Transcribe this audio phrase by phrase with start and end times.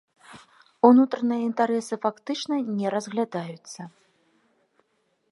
[0.87, 3.81] Унутраныя інтарэсы фактычна не разглядаюцца.